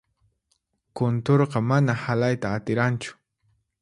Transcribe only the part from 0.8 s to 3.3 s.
Kunturqa mana halayta atiranchu.